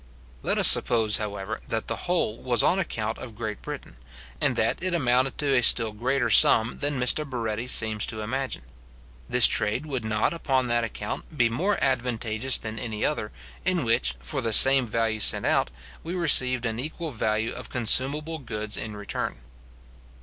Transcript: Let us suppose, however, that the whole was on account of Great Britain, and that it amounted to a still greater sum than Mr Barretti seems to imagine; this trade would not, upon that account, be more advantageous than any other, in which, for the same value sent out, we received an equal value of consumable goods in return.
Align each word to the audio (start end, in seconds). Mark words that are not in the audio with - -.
Let 0.41 0.57
us 0.57 0.67
suppose, 0.67 1.17
however, 1.17 1.59
that 1.67 1.87
the 1.87 1.95
whole 2.07 2.41
was 2.41 2.63
on 2.63 2.79
account 2.79 3.19
of 3.19 3.35
Great 3.35 3.61
Britain, 3.61 3.97
and 4.41 4.55
that 4.55 4.81
it 4.81 4.95
amounted 4.95 5.37
to 5.37 5.53
a 5.55 5.61
still 5.61 5.91
greater 5.91 6.31
sum 6.31 6.79
than 6.79 6.99
Mr 6.99 7.23
Barretti 7.23 7.67
seems 7.67 8.07
to 8.07 8.21
imagine; 8.21 8.63
this 9.29 9.45
trade 9.45 9.85
would 9.85 10.03
not, 10.03 10.33
upon 10.33 10.65
that 10.69 10.83
account, 10.83 11.37
be 11.37 11.49
more 11.49 11.77
advantageous 11.83 12.57
than 12.57 12.79
any 12.79 13.05
other, 13.05 13.31
in 13.63 13.83
which, 13.83 14.15
for 14.19 14.41
the 14.41 14.53
same 14.53 14.87
value 14.87 15.19
sent 15.19 15.45
out, 15.45 15.69
we 16.03 16.15
received 16.15 16.65
an 16.65 16.79
equal 16.79 17.11
value 17.11 17.51
of 17.53 17.69
consumable 17.69 18.39
goods 18.39 18.77
in 18.77 18.97
return. 18.97 19.37